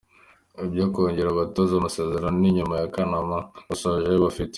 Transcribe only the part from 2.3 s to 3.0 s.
ni nyuma ya